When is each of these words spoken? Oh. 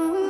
Oh. 0.00 0.27